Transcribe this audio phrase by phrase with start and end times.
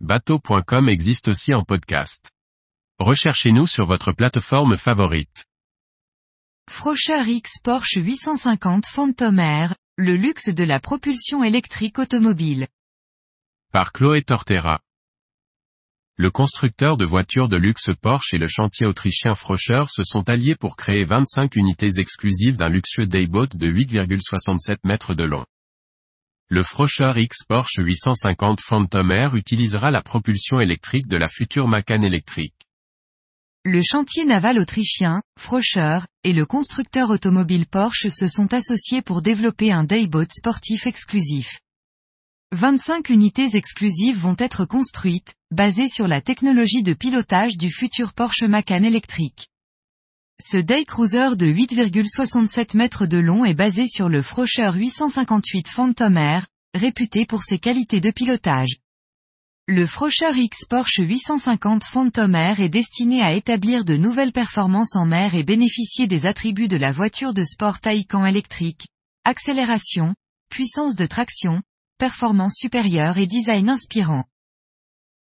[0.00, 2.30] bateau.com existe aussi en podcast.
[2.98, 5.46] Recherchez-nous sur votre plateforme favorite.
[6.70, 12.68] Frocher X Porsche 850 Phantom Air, le luxe de la propulsion électrique automobile.
[13.72, 14.80] Par Chloé Tortera.
[16.16, 20.56] Le constructeur de voitures de luxe Porsche et le chantier autrichien Frocher se sont alliés
[20.56, 25.46] pour créer 25 unités exclusives d'un luxueux dayboat de 8,67 mètres de long.
[26.48, 32.02] Le Frocher X Porsche 850 Phantom Air utilisera la propulsion électrique de la future Macan
[32.02, 32.54] électrique.
[33.64, 39.72] Le chantier naval autrichien, Frocher, et le constructeur automobile Porsche se sont associés pour développer
[39.72, 41.58] un dayboat sportif exclusif.
[42.52, 48.44] 25 unités exclusives vont être construites, basées sur la technologie de pilotage du futur Porsche
[48.44, 49.48] Macan électrique.
[50.38, 56.14] Ce day cruiser de 8,67 mètres de long est basé sur le Frocher 858 Phantom
[56.14, 58.76] Air, réputé pour ses qualités de pilotage.
[59.66, 65.06] Le Frocher X Porsche 850 Phantom Air est destiné à établir de nouvelles performances en
[65.06, 68.88] mer et bénéficier des attributs de la voiture de sport Taycan électrique,
[69.24, 70.14] accélération,
[70.50, 71.62] puissance de traction,
[71.96, 74.26] performance supérieure et design inspirant.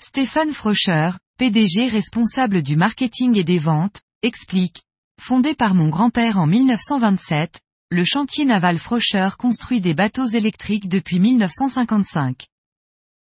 [0.00, 4.82] Stéphane Frocher, PDG responsable du marketing et des ventes, explique,
[5.20, 11.20] Fondé par mon grand-père en 1927, le chantier naval Frocher construit des bateaux électriques depuis
[11.20, 12.46] 1955.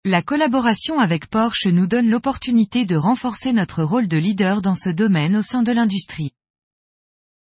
[0.05, 4.91] La collaboration avec Porsche nous donne l'opportunité de renforcer notre rôle de leader dans ce
[4.91, 6.33] domaine au sein de l'industrie.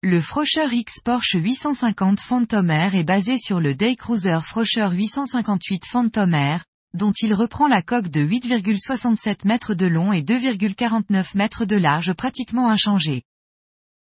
[0.03, 5.87] Le Frocher X Porsche 850 Phantom Air est basé sur le Day Cruiser Frocher 858
[5.87, 11.65] Phantom Air, dont il reprend la coque de 8,67 mètres de long et 2,49 mètres
[11.65, 13.23] de large pratiquement inchangée.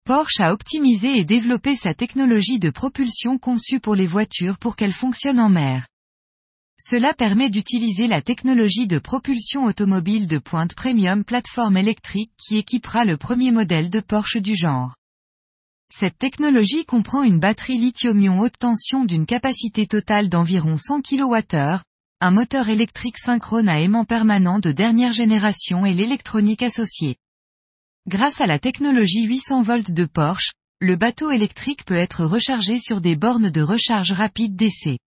[0.06, 4.92] Porsche a optimisé et développé sa technologie de propulsion conçue pour les voitures pour qu'elles
[4.92, 5.88] fonctionnent en mer.
[6.78, 13.06] Cela permet d'utiliser la technologie de propulsion automobile de pointe premium plateforme électrique qui équipera
[13.06, 14.94] le premier modèle de Porsche du genre.
[15.90, 21.80] Cette technologie comprend une batterie lithium-ion haute tension d'une capacité totale d'environ 100 kWh,
[22.20, 27.16] un moteur électrique synchrone à aimant permanent de dernière génération et l'électronique associée.
[28.06, 33.00] Grâce à la technologie 800 volts de Porsche, le bateau électrique peut être rechargé sur
[33.00, 35.00] des bornes de recharge rapide d'essai.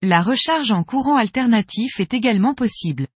[0.00, 3.08] La recharge en courant alternatif est également possible.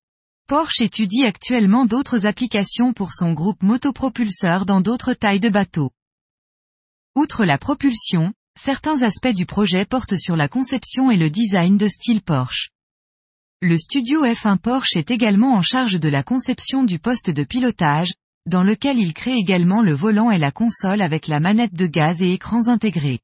[0.49, 5.93] Porsche étudie actuellement d'autres applications pour son groupe motopropulseur dans d'autres tailles de bateaux.
[7.15, 11.87] Outre la propulsion, certains aspects du projet portent sur la conception et le design de
[11.87, 12.71] style Porsche.
[13.63, 18.13] Le studio F1 Porsche est également en charge de la conception du poste de pilotage,
[18.49, 22.23] dans lequel il crée également le volant et la console avec la manette de gaz
[22.23, 23.21] et écrans intégrés.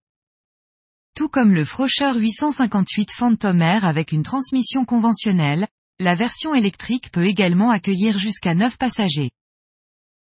[1.16, 5.68] Tout comme le Frocher 858 Phantom Air avec une transmission conventionnelle,
[5.98, 9.30] la version électrique peut également accueillir jusqu'à 9 passagers.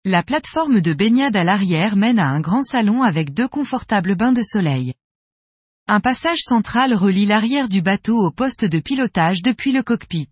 [0.04, 4.32] La plateforme de baignade à l'arrière mène à un grand salon avec deux confortables bains
[4.32, 4.94] de soleil.
[5.88, 10.28] Un passage central relie l'arrière du bateau au poste de pilotage depuis le cockpit.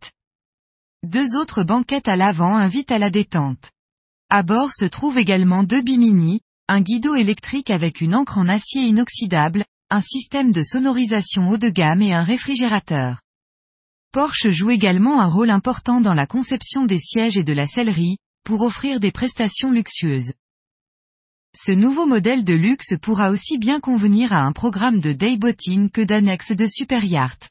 [1.03, 3.71] Deux autres banquettes à l'avant invitent à la détente.
[4.33, 8.83] À bord se trouvent également deux bimini, un guidon électrique avec une encre en acier
[8.83, 13.23] inoxydable, un système de sonorisation haut de gamme et un réfrigérateur.
[14.13, 18.19] Porsche joue également un rôle important dans la conception des sièges et de la sellerie,
[18.45, 20.33] pour offrir des prestations luxueuses.
[21.53, 26.03] Ce nouveau modèle de luxe pourra aussi bien convenir à un programme de dayboating que
[26.03, 27.51] d'annexe de super yacht.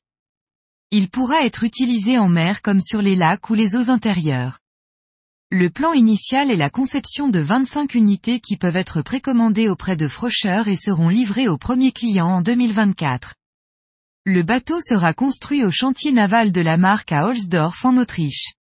[0.92, 4.60] Il pourra être utilisé en mer comme sur les lacs ou les eaux intérieures.
[5.52, 10.08] Le plan initial est la conception de 25 unités qui peuvent être précommandées auprès de
[10.08, 13.34] Frocher et seront livrées aux premiers clients en 2024.
[14.26, 18.54] Le bateau sera construit au chantier naval de la marque à Holzdorf en Autriche.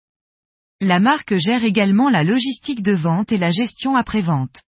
[0.79, 4.61] La marque gère également la logistique de vente et la gestion après-vente.